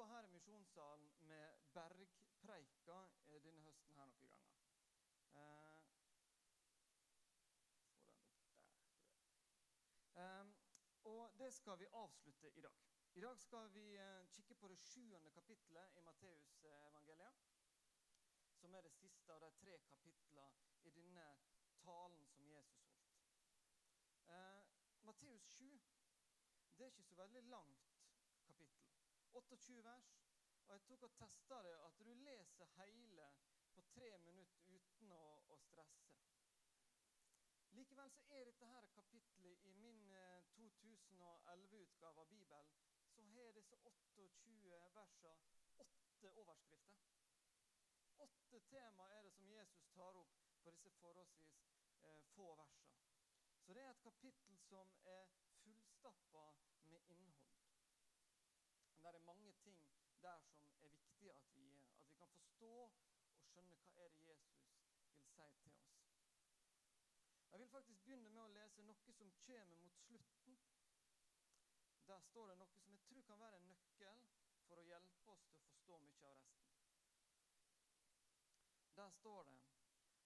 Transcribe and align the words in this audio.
jobba 0.00 0.14
her 0.14 0.24
i 0.24 0.28
Misjonssalen 0.28 1.10
med 1.18 1.56
bergpreika 1.74 2.98
eh, 3.28 3.40
denne 3.44 3.60
høsten 3.66 3.92
her 3.98 4.06
noen 4.08 4.30
ganger. 4.32 4.54
Eh, 5.36 5.82
få 6.00 6.14
den 6.14 7.58
opp 7.66 7.74
der, 7.74 7.82
tror 7.98 8.14
jeg. 8.14 8.30
Eh, 10.22 10.46
og 11.12 11.36
det 11.42 11.50
skal 11.52 11.78
vi 11.82 11.90
avslutte 11.92 12.52
i 12.56 12.64
dag. 12.64 12.80
I 13.12 13.20
dag 13.26 13.40
skal 13.44 13.68
vi 13.74 13.84
eh, 13.98 14.24
kikke 14.32 14.54
på 14.54 14.70
det 14.72 14.78
sjuende 14.80 15.30
kapitlet 15.36 16.00
i 16.00 16.04
Matteusevangeliet. 16.06 17.44
Som 18.56 18.74
er 18.74 18.88
det 18.88 18.96
siste 18.96 19.36
av 19.36 19.44
de 19.44 19.50
tre 19.60 19.78
kapitlene 19.90 20.48
i 20.88 20.94
denne 20.96 21.26
talen 21.84 22.24
som 22.32 22.48
Jesus 22.48 22.88
holdt. 22.88 23.20
Eh, 24.32 24.64
Matteus 25.04 25.44
7 25.58 25.68
det 26.78 26.86
er 26.86 26.94
ikke 26.94 27.04
så 27.04 27.20
veldig 27.20 27.42
langt 27.52 27.90
kapittel. 28.46 28.89
28 29.32 29.84
vers. 29.84 30.10
Og 30.66 30.72
jeg 30.76 30.82
tok 30.88 31.02
og 31.02 31.14
testa 31.18 31.62
det, 31.66 31.76
at 31.86 31.98
du 31.98 32.12
leser 32.14 32.72
hele 32.78 33.30
på 33.74 33.82
tre 33.94 34.10
minutter 34.18 34.66
uten 34.76 35.12
å, 35.12 35.24
å 35.54 35.56
stresse. 35.66 36.14
Likevel 37.78 38.10
så 38.10 38.34
er 38.34 38.48
dette 38.50 38.66
her 38.66 38.86
kapitlet 38.94 39.66
i 39.70 39.74
min 39.78 40.12
eh, 40.12 40.42
2011-utgave 40.56 42.20
av 42.20 42.30
Bibelen, 42.30 42.72
så 43.14 43.22
har 43.34 43.52
disse 43.56 43.76
28 43.76 44.80
versene 44.96 45.36
åtte 45.84 46.32
overskrifter. 46.42 47.06
Åtte 48.26 48.60
tema 48.60 49.06
er 49.16 49.22
det 49.22 49.32
som 49.32 49.48
Jesus 49.48 49.86
tar 49.94 50.18
opp 50.22 50.34
på 50.64 50.70
disse 50.70 50.90
forholdsvis 51.00 51.62
eh, 52.02 52.22
få 52.34 52.54
versene. 52.54 52.98
Så 53.64 53.74
det 53.74 53.82
er 53.86 53.90
et 53.90 54.02
kapittel 54.02 54.58
som 54.66 54.92
er 55.04 55.30
fullstappa 55.62 56.46
med 56.84 57.00
innhold. 57.08 57.39
Det 59.02 59.14
er 59.14 59.18
mange 59.18 59.52
ting 59.52 59.78
der 60.22 60.38
som 60.38 60.82
er 60.82 60.88
viktig 60.88 61.30
at 61.32 61.54
vi, 61.54 61.68
at 61.94 62.08
vi 62.08 62.14
kan 62.14 62.28
forstå 62.28 62.72
og 62.82 63.46
skjønne 63.52 63.76
hva 63.94 64.04
er 64.04 64.10
det 64.16 64.26
Jesus 64.26 64.58
vil 64.72 64.90
si 65.04 65.22
til 65.34 65.42
oss. 65.44 65.62
Jeg 67.50 67.60
vil 67.60 67.68
faktisk 67.68 68.02
begynne 68.04 68.28
med 68.28 68.42
å 68.42 68.52
lese 68.56 68.84
noe 68.84 69.14
som 69.16 69.32
kommer 69.46 69.80
mot 69.84 69.96
slutten. 70.04 70.58
Der 72.10 72.20
står 72.28 72.52
det 72.52 72.58
noe 72.60 72.82
som 72.82 72.92
jeg 72.92 73.02
tror 73.08 73.24
kan 73.30 73.40
være 73.40 73.62
en 73.62 73.68
nøkkel 73.72 74.22
for 74.68 74.82
å 74.82 74.86
hjelpe 74.86 75.32
oss 75.34 75.48
til 75.48 75.58
å 75.58 75.66
forstå 75.70 75.98
mye 76.04 76.28
av 76.28 76.36
resten. 76.36 76.76
Der 79.00 79.10
står 79.10 79.44
det 79.48 79.58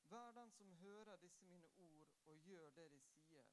Hver 0.08 0.32
den 0.36 0.50
som 0.52 0.72
hører 0.82 1.16
disse 1.16 1.44
mine 1.44 1.68
ord 1.86 2.10
og 2.24 2.36
gjør 2.48 2.70
det 2.70 2.90
de 2.90 3.00
sier, 3.08 3.46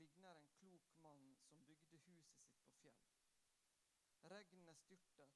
ligner 0.00 0.40
en 0.40 0.50
klok 0.58 0.96
mann 1.04 1.36
som 1.46 1.64
bygde 1.66 2.00
huset 2.08 2.40
sitt 2.48 2.64
på 2.64 2.74
fjell. 2.80 3.04
Regnet 4.30 4.76
styrtet, 4.76 5.30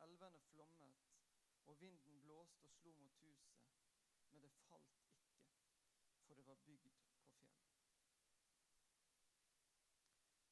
elvene 0.00 0.40
flommet, 0.40 0.96
og 1.66 1.80
vinden 1.80 2.20
blåste 2.20 2.64
og 2.64 2.72
slo 2.72 2.92
mot 2.92 3.16
huset, 3.22 3.60
men 4.30 4.42
det 4.42 4.50
falt 4.50 4.94
ikke, 4.96 5.26
for 6.26 6.34
det 6.34 6.46
var 6.46 6.54
bygd 6.54 6.78
på 6.78 6.90
fjell. 6.90 7.30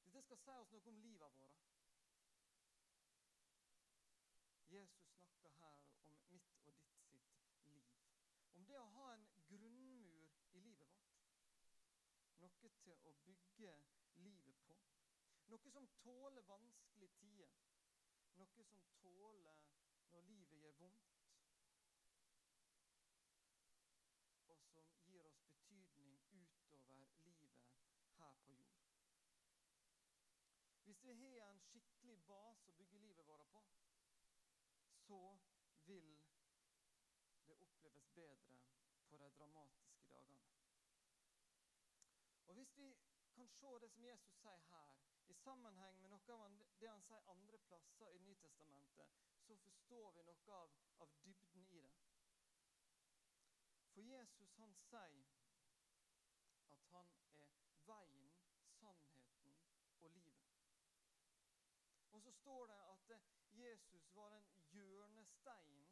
Dette 0.04 0.22
skal 0.22 0.38
si 0.38 0.54
oss 0.60 0.70
noe 0.72 0.92
om 0.92 1.00
livet 1.00 1.34
vårt. 1.38 1.64
Jesus 4.68 5.08
snakker 5.14 5.52
her 5.60 5.84
om 6.04 6.16
mitt 6.28 6.66
og 6.68 6.80
ditt 7.10 7.36
sitt 7.40 7.62
liv. 7.64 7.86
Om 8.52 8.66
det 8.68 8.80
å 8.80 8.88
ha 8.96 9.06
en 9.14 9.26
grunnmur 9.48 10.34
i 10.52 10.60
livet 10.64 10.92
vårt. 10.98 11.22
Noe 12.42 12.72
til 12.82 13.08
å 13.08 13.14
bygge 13.24 13.76
livet 14.24 14.60
på. 14.66 14.76
Noe 15.48 15.72
som 15.72 15.88
tåler 16.02 16.44
vanskelige 16.50 17.14
tider. 17.22 17.67
Noe 18.38 18.64
som 18.64 18.82
tåler 19.00 19.62
når 20.10 20.20
livet 20.20 20.60
gjør 20.62 20.74
vondt. 20.80 21.14
Og 24.46 24.60
som 24.66 24.92
gir 25.10 25.26
oss 25.26 25.40
betydning 25.48 26.20
utover 26.30 26.84
livet 26.92 27.64
her 28.18 28.36
på 28.44 28.52
jord. 28.52 28.78
Hvis 30.84 31.02
vi 31.04 31.16
har 31.40 31.50
en 31.50 31.60
skikkelig 31.66 32.18
base 32.30 32.70
å 32.70 32.76
bygge 32.78 33.02
livet 33.08 33.26
vårt 33.26 33.50
på, 33.50 33.64
så 35.08 35.20
vil 35.90 36.14
det 37.48 37.58
oppleves 37.66 38.08
bedre 38.14 38.62
på 39.10 39.18
de 39.24 39.30
dramatiske 39.40 40.06
dagene. 40.14 40.46
Og 42.46 42.54
Hvis 42.54 42.76
vi 42.78 42.94
kan 43.34 43.48
se 43.48 43.78
det 43.82 43.90
som 43.90 44.04
Jesus 44.04 44.40
sier 44.46 44.66
her, 44.70 45.07
i 45.28 45.34
sammenheng 45.34 46.00
med 46.00 46.10
noe 46.10 46.36
av 46.36 46.58
det 46.80 46.88
han 46.90 47.02
sier 47.04 47.30
andre 47.32 47.58
plasser 47.68 48.14
i 48.16 48.20
Nytestamentet, 48.24 49.16
så 49.46 49.56
forstår 49.64 50.12
vi 50.16 50.24
noe 50.28 50.60
av, 50.60 50.76
av 51.04 51.14
dybden 51.24 51.66
i 51.76 51.80
det. 51.86 51.94
For 53.92 54.06
Jesus 54.06 54.54
han 54.62 54.74
sier 54.88 55.32
at 56.76 56.84
han 56.92 57.12
er 57.40 57.54
veien, 57.88 58.34
sannheten 58.78 59.56
og 60.00 60.10
livet. 60.16 60.52
Og 62.12 62.22
så 62.22 62.32
står 62.40 62.66
det 62.72 62.78
at 62.92 63.16
Jesus 63.58 64.10
var 64.14 64.36
en 64.36 64.52
hjørnesteinen 64.72 65.86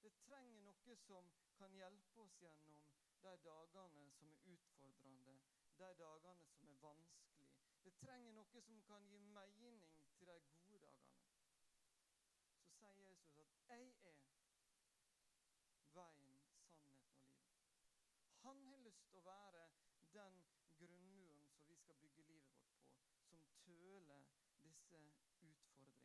Det 0.03 0.11
trenger 0.25 0.63
noe 0.65 0.95
som 1.05 1.31
kan 1.59 1.75
hjelpe 1.75 2.25
oss 2.25 2.37
gjennom 2.43 2.83
de 3.23 3.33
dagene 3.45 4.05
som 4.17 4.31
er 4.35 4.51
utfordrende, 4.53 5.35
de 5.79 5.89
dagene 6.03 6.51
som 6.55 6.69
er 6.73 6.83
vanskelig. 6.83 7.49
Det 7.83 7.95
trenger 8.03 8.35
noe 8.35 8.63
som 8.67 8.81
kan 8.87 9.07
gi 9.11 9.19
mening 9.37 9.81
til 10.17 10.27
de 10.31 10.39
gode 10.51 10.81
dagene. 10.83 11.19
Så 12.59 12.71
sier 12.81 13.01
Jesus 13.05 13.39
at 13.39 13.55
'jeg 13.69 13.87
er 13.87 13.95
veien, 14.03 14.39
sannheten 15.93 16.71
og 16.73 16.83
livet'. 16.83 17.19
Han 18.43 18.65
har 18.65 18.77
lyst 18.77 19.09
til 19.09 19.19
å 19.19 19.27
være 19.31 19.69
den 20.13 20.43
grunnmuren 20.79 21.47
som 21.53 21.67
vi 21.69 21.75
skal 21.75 21.95
bygge 21.95 22.23
livet 22.23 22.53
vårt 22.59 22.77
på, 22.81 22.91
som 23.29 23.41
tøler 23.65 24.23
disse 24.63 24.99
utfordringene. 25.41 25.97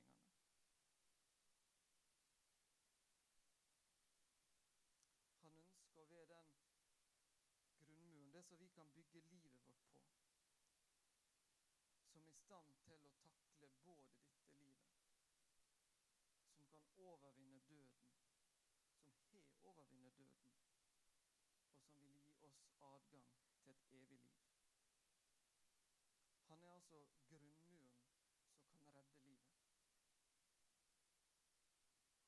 Han 5.43 5.57
ønsker 5.63 6.03
å 6.03 6.09
være 6.11 6.27
den 6.33 6.51
grunnmuren, 7.79 8.33
det 8.33 8.34
som 8.49 8.59
vi 8.59 8.67
kan 8.69 8.89
bygge 8.95 9.21
livet 9.21 9.53
vårt 9.67 9.85
på, 9.91 10.01
som 12.11 12.21
er 12.21 12.31
i 12.31 12.41
stand 12.47 12.75
til 12.85 12.99
å 13.05 13.13
takle 13.25 13.69
både 13.85 14.11
dette 14.19 14.57
livet, 14.61 14.99
som 16.57 16.67
kan 16.73 16.85
overvinne 17.07 17.63
døden, 17.71 18.11
som 19.25 19.41
har 19.41 19.49
overvunnet 19.71 20.19
døden, 20.19 20.53
og 21.79 21.89
som 21.95 22.11
vil 22.13 22.21
gi 22.29 22.45
oss 22.51 22.61
adgang 22.93 23.33
til 23.63 23.73
et 23.73 23.89
evig 24.03 24.21
liv. 24.27 24.45
Han 26.51 26.63
er 26.69 26.77
altså 26.77 27.01
grunnmuren 27.31 27.91
som 28.53 28.69
kan 28.69 28.85
redde 28.99 29.25
livet. 29.25 29.65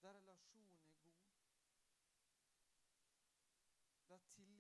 der 0.02 0.14
relasjonen 0.14 0.74
er 0.74 0.98
god, 1.04 1.22
der 4.10 4.18
tillit 4.18 4.53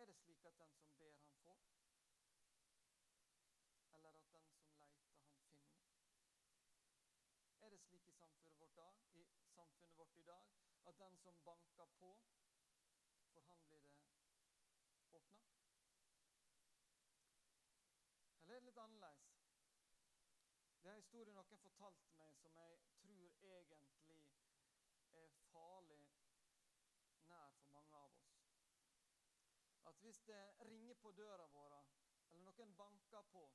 Er 0.04 0.06
det 0.06 0.16
slik 0.16 0.44
at 0.44 0.58
den 0.58 0.72
som 0.76 0.88
ber, 0.98 1.12
han 1.16 1.32
får? 1.42 1.58
Eller 3.94 4.10
at 4.10 4.32
den 4.32 4.44
som 4.44 4.64
leter, 4.66 4.84
han 4.84 4.90
finner? 4.98 5.28
Er 7.60 7.70
det 7.70 7.80
slik 7.80 8.08
i 8.08 8.12
samfunnet 8.12 8.54
vårt, 8.76 9.00
da, 9.14 9.22
i 9.44 9.50
samfunnet 9.54 9.98
vårt 9.98 10.16
i 10.16 10.26
dag 10.28 10.46
at 10.90 10.98
den 10.98 11.18
som 11.18 11.38
banker 11.44 11.86
på, 12.00 12.10
for 13.32 13.40
han 13.50 13.62
blir 13.66 13.80
det 13.80 13.92
åpna? 15.10 15.44
Eller 18.42 18.54
er 18.54 18.60
det 18.60 18.66
litt 18.68 18.82
annerledes? 18.86 19.30
Det 20.82 20.90
er 20.90 20.94
en 20.94 21.02
historie 21.02 21.32
noen 21.32 21.60
fortalte 21.64 22.10
meg 22.18 22.34
som 22.40 22.58
jeg 22.60 22.80
tror 23.38 23.54
egentlig 23.78 24.18
er 25.18 25.30
farlig 25.52 26.00
nær 27.30 27.54
for 27.60 27.70
mange 27.70 27.96
av 27.96 28.18
oss. 28.18 28.34
At 29.88 30.00
hvis 30.04 30.20
det 30.28 30.42
ringer 30.68 30.94
på 30.94 31.12
døra 31.12 31.46
vår, 31.56 31.78
eller 32.30 32.44
noen 32.50 32.76
banker 32.76 33.24
på, 33.32 33.46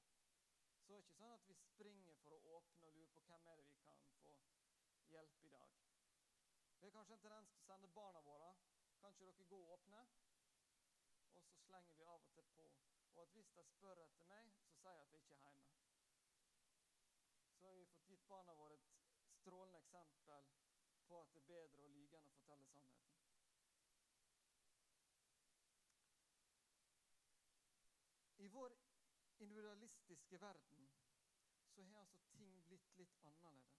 så 0.81 0.93
er 0.93 0.97
det 0.97 1.05
ikke 1.05 1.17
sånn 1.19 1.35
at 1.37 1.47
vi 1.49 1.55
springer 1.61 2.15
for 2.23 2.33
å 2.33 2.57
åpne 2.57 2.87
og 2.87 2.95
lurer 2.97 3.13
på 3.13 3.25
hvem 3.29 3.47
er 3.51 3.61
det 3.61 3.67
vi 3.69 3.77
kan 3.85 4.01
få 4.23 4.33
hjelp 5.13 5.43
i 5.43 5.49
dag. 5.49 5.71
Vi 6.79 6.85
har 6.85 6.91
kanskje 6.91 7.13
en 7.17 7.23
tendens 7.25 7.49
til 7.51 7.61
å 7.61 7.67
sende 7.67 7.89
barna 7.95 8.21
våre. 8.25 8.49
Kan 8.99 9.15
ikke 9.15 9.31
dere 9.31 9.47
gå 9.51 9.59
og 9.63 9.73
åpne? 9.77 10.03
Og 11.35 11.43
så 11.45 11.57
slenger 11.65 11.97
vi 11.97 12.07
av 12.13 12.23
og 12.23 12.31
til 12.35 12.47
på. 12.55 12.67
Og 13.15 13.21
at 13.23 13.35
hvis 13.35 13.51
de 13.55 13.63
spør 13.71 14.03
etter 14.05 14.29
meg, 14.31 14.53
så 14.67 14.77
sier 14.81 14.97
jeg 14.99 15.07
at 15.07 15.15
jeg 15.15 15.25
ikke 15.25 15.37
er 15.39 15.45
hjemme. 15.47 15.71
Så 17.59 17.67
har 17.67 17.75
vi 17.75 17.89
fått 17.93 18.09
gitt 18.13 18.27
barna 18.27 18.55
våre 18.61 18.77
et 18.79 18.91
strålende 19.39 19.81
eksempel 19.83 20.51
på 21.07 21.21
at 21.21 21.33
det 21.33 21.41
er 21.41 21.51
bedre 21.53 21.83
å 21.83 21.93
lyge 21.95 22.19
enn 22.19 22.29
å 22.29 22.35
fortelle 22.37 22.69
sannheten. 22.71 23.09
I 28.39 28.47
vår 28.47 28.75
individualistiske 29.43 30.41
verden 30.41 30.89
så 31.75 31.83
har 31.83 31.99
altså 31.99 32.21
ting 32.37 32.63
blitt 32.67 32.95
litt 32.97 33.17
annerledes. 33.23 33.78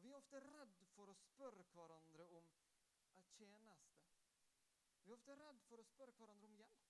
Og 0.00 0.04
vi 0.06 0.10
er 0.10 0.16
ofte 0.16 0.38
redd 0.40 0.76
for 0.94 1.10
å 1.12 1.14
spørre 1.20 1.64
hverandre 1.74 2.24
om 2.32 2.46
en 3.20 3.26
tjeneste. 3.34 3.98
Vi 5.04 5.10
er 5.10 5.16
ofte 5.18 5.34
redd 5.36 5.58
for 5.66 5.82
å 5.82 5.84
spørre 5.84 6.14
hverandre 6.16 6.48
om 6.48 6.54
hjelp. 6.56 6.86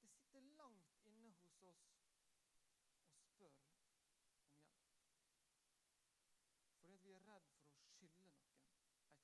Det 0.00 0.10
sitter 0.10 0.48
langt 0.58 0.96
inne 1.06 1.30
hos 1.36 1.60
oss 1.68 1.84
å 2.50 3.28
spørre 3.28 3.68
om 3.68 3.84
hjelp. 3.86 4.32
Fordi 6.80 6.96
vi 7.04 7.14
er 7.14 7.22
redd 7.28 7.46
for 7.60 7.70
å 7.70 7.86
skylde 7.92 8.26
noen 8.26 8.50
en 8.50 8.66
tjeneste. 8.80 9.22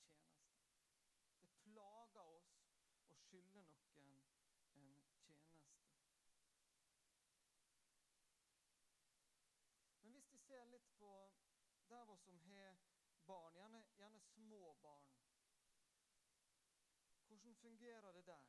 Det 1.51 1.75
plager 1.75 2.23
oss 2.29 2.55
å 3.11 3.19
skylde 3.25 3.65
noen 3.65 4.07
en 4.07 4.63
tjeneste. 4.77 5.35
Men 9.99 10.15
hvis 10.15 10.31
vi 10.37 10.45
ser 10.47 10.71
litt 10.71 10.95
på 11.03 11.11
der 11.91 12.15
oss 12.15 12.23
som 12.23 12.39
har 12.55 12.90
barn, 13.31 13.55
gjerne, 13.55 13.83
gjerne 13.97 14.21
små 14.21 14.75
barn 14.83 15.09
Hvordan 17.27 17.55
fungerer 17.55 18.13
det 18.13 18.27
der? 18.27 18.49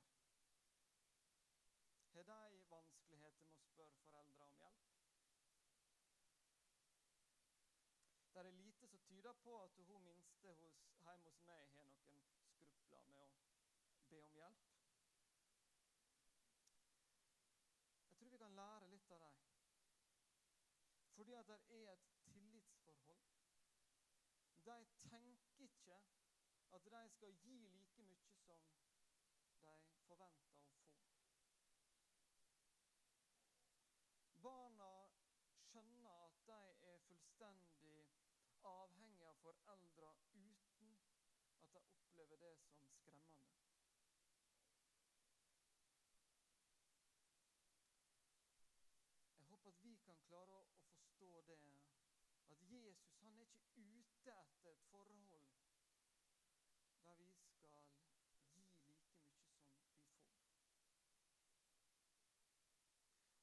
Har 2.13 2.49
de 2.49 2.63
vanskeligheter 2.69 3.49
med 3.49 3.59
å 3.59 3.65
spørre 3.67 3.99
foreldre 4.05 4.45
om 4.45 4.55
hjelp? 4.57 4.87
Det 8.33 8.41
er 8.41 8.49
lite 8.57 8.87
som 8.87 9.03
tyder 9.05 9.37
på 9.43 9.55
at 9.63 9.77
hun 9.77 10.03
minste 10.05 10.53
hos, 10.61 10.79
hjemme 11.05 11.15
hos 11.25 11.41
meg 11.49 11.67
har 11.75 11.89
noen 11.91 12.25
skrupler 12.45 13.05
med 13.11 13.21
å 13.25 13.29
be 14.09 14.21
om 14.23 14.33
hjelp. 14.39 14.71
Jeg 18.07 18.17
tror 18.17 18.33
vi 18.33 18.41
kan 18.45 18.57
lære 18.61 18.89
litt 18.95 19.13
av 19.17 19.27
dem. 19.27 19.43
Fordi 21.19 21.37
at 21.43 21.53
det 21.53 21.61
er 21.81 21.93
et. 21.93 22.20
De 24.65 24.85
tenker 25.09 25.51
ikke 25.59 25.95
at 26.73 26.83
de 26.85 27.09
skal 27.09 27.33
gi 27.43 27.55
like 27.67 28.03
mye 28.09 28.27
som 29.59 29.71
de 29.93 30.01
forventer 30.07 30.51
å 30.53 30.67
få. 30.67 30.77
Barna 34.45 34.91
skjønner 35.65 36.25
at 36.27 36.37
de 36.47 36.59
er 36.91 37.01
fullstendig 37.07 37.95
avhengige 38.73 39.29
av 39.33 39.41
foreldre 39.43 40.11
uten 40.33 40.93
at 41.61 41.73
de 41.75 41.83
opplever 41.97 42.41
det 42.45 42.53
som 42.67 42.87
skremmende. 42.97 43.47
Jeg 49.37 49.49
håper 49.49 49.73
at 49.73 49.83
vi 49.83 49.95
kan 50.05 50.23
klare 50.29 50.61
å 50.61 50.70
Jesus 52.91 53.17
han 53.23 53.37
er 53.39 53.43
ikke 53.43 53.81
ute 53.81 54.31
etter 54.43 54.71
et 54.71 54.83
forhold 54.91 55.47
der 57.03 57.15
vi 57.15 57.31
skal 57.31 57.69
gi 57.69 57.93
like 58.55 58.55
mye 58.55 58.65
som 58.65 58.65
vi 58.65 58.73
får. 58.85 58.97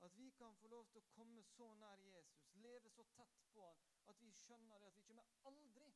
At 0.06 0.18
vi 0.18 0.30
kan 0.30 0.56
få 0.56 0.68
lov 0.68 0.84
til 0.92 1.00
å 1.00 1.08
komme 1.14 1.42
så 1.52 1.70
nær 1.80 2.04
Jesus, 2.10 2.50
leve 2.66 2.90
så 2.90 3.04
tett 3.16 3.40
på 3.54 3.64
han, 3.66 3.80
at 4.12 4.20
vi 4.20 4.30
skjønner 4.42 4.78
det 4.78 4.86
at 4.92 4.96
vi 4.96 5.06
kommer 5.08 5.24
aldri 5.50 5.88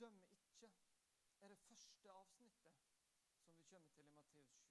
Døm 0.00 0.18
ikke 0.36 0.68
er 1.40 1.48
det 1.48 1.60
første 2.06 2.18
avsnittet 2.18 2.72
som 3.44 3.56
vi 3.58 3.64
kommer 3.64 3.90
til 3.90 4.04
i 4.06 4.12
Matteus 4.14 4.50
7. 4.50 4.66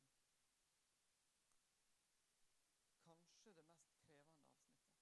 Kanskje 3.04 3.54
det 3.56 3.66
mest 3.66 3.98
krevende 4.06 4.44
avsnittet. 4.44 5.02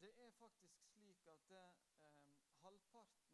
Det 0.00 0.12
er 0.26 0.30
faktisk 0.30 0.84
slik 0.92 1.26
at 1.26 1.48
det, 1.48 1.66
eh, 2.02 2.36
halvparten 2.62 3.29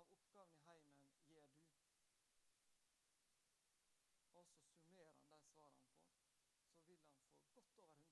av 0.01 0.11
oppgavene 0.17 0.59
i 0.59 0.65
heimen 0.67 1.15
gjør 1.31 1.47
du? 1.47 1.63
Og 4.15 4.27
så 4.33 4.43
summerer 4.83 5.13
han 5.13 5.31
de 5.31 5.47
svarene 5.53 5.87
han 5.87 6.03
får, 6.03 6.27
så 6.75 6.83
vil 6.91 6.99
han 7.07 7.23
få 7.29 7.45
godt 7.55 7.79
over 7.79 8.05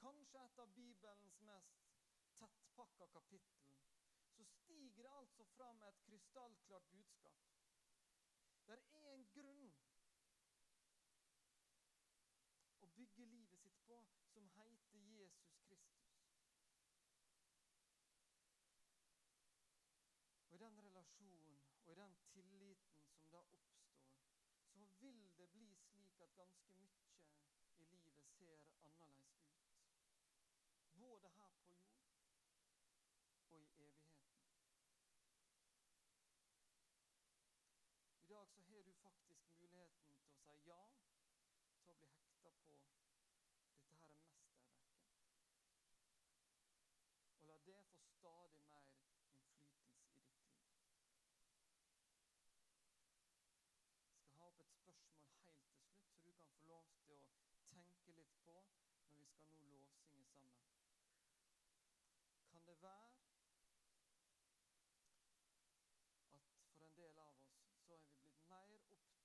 Kanskje 0.00 0.44
et 0.44 0.58
av 0.58 0.68
Bibelens 0.74 1.40
mest 1.40 1.85
tettpakka 2.40 3.06
kapittel, 3.16 3.74
så 4.36 4.44
stiger 4.44 5.02
det 5.02 5.12
altså 5.20 5.44
fram 5.56 5.82
et 5.88 6.00
krystallklart 6.06 6.88
budskap. 6.92 7.42
Det 8.66 8.80
er 9.00 9.12
en 9.14 9.28
grunn 9.34 9.68
å 12.86 12.88
bygge 12.96 13.24
livet 13.30 13.62
sitt 13.62 13.78
på 13.86 13.96
som 14.32 14.48
heter 14.56 15.04
Jesus 15.10 15.54
Kristus. 15.66 16.10
Og 20.48 20.54
I 20.54 20.60
den 20.64 20.78
relasjonen 20.88 21.62
og 21.84 21.92
i 21.92 21.96
den 22.00 22.18
tilliten 22.32 23.00
som 23.14 23.30
da 23.32 23.42
oppstår, 23.56 24.04
så 24.66 24.78
vil 24.78 25.22
det 25.22 25.32
bli 25.38 25.48
slik 25.86 26.20
at 26.26 26.36
ganske 26.40 26.78
mye 26.82 27.08
i 27.78 27.88
livet 27.94 28.24
ser 28.80 29.02
annerledes 29.06 29.56
ut. 29.56 29.74
Både 31.00 31.32
her 31.38 31.58
på 31.66 31.74
jord 31.80 32.06
og 33.50 33.58
i 33.58 33.66
evigheten. 33.88 34.30
I 38.22 38.28
dag 38.28 38.48
så 38.54 38.62
har 38.70 38.82
du 38.82 38.92
faktisk 39.02 39.50
muligheten 39.58 40.14
til 40.22 40.54
å 40.54 40.60
si 40.60 40.70
ja 40.70 40.84
til 41.86 41.92
å 41.92 41.98
bli 42.00 42.08
hekta 42.18 42.50
på 42.64 42.72
dette 42.74 42.96
her 42.98 43.20
er 43.22 43.60
mesterverket. 43.62 44.46
Og 47.38 47.44
la 47.50 47.58
det 47.66 47.82
få 47.92 48.00
stadig 48.16 48.62
mer 48.66 48.88
innflytelse 48.90 49.84
i 49.86 49.92
ditt 49.92 50.08
liv. 50.16 50.32
Jeg 54.10 54.24
skal 54.24 54.40
ha 54.40 54.48
opp 54.50 54.64
et 54.64 54.74
spørsmål 54.80 55.22
helt 55.22 55.30
til 55.30 55.38
slutt, 55.44 55.68
så 56.16 56.26
du 56.26 56.32
kan 56.40 56.50
få 56.58 56.66
lov 56.72 56.90
til 57.04 57.14
å 57.14 57.62
tenke 57.70 58.18
litt 58.18 58.34
på 58.48 58.56
når 59.12 59.22
vi 59.22 59.30
skal 59.38 59.62
nå 59.62 59.70
lovsynge 59.76 60.26
sammen. 60.32 60.58
Kan 62.50 62.66
det 62.66 62.75
være 62.86 63.06
at 63.06 63.26
for 66.78 66.86
en 66.86 66.96
del 67.00 67.18
av 67.24 67.30
oss 67.30 67.44
så 67.86 67.92
er 67.94 68.02
vi 68.02 68.14
blitt 68.22 68.46
mer 68.52 68.74
opptatt 68.76 69.10
av 69.12 69.24